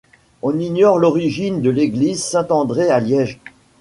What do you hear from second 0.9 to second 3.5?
l'origine de l'église Saint-André à Liège.